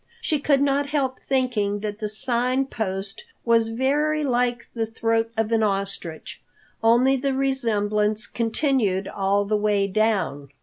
She 0.19 0.39
could 0.39 0.61
not 0.63 0.87
help 0.87 1.19
thinking 1.19 1.81
that 1.81 1.99
the 1.99 2.09
Sign 2.09 2.65
Post 2.65 3.23
was 3.45 3.69
very 3.69 4.23
like 4.23 4.67
the 4.73 4.87
throat 4.87 5.29
of 5.37 5.51
an 5.51 5.61
ostrich, 5.61 6.41
only 6.81 7.17
the 7.17 7.35
resemblance 7.35 8.25
continued 8.25 9.07
all 9.07 9.45
the 9.45 9.55
way 9.57 9.85
down. 9.85 10.49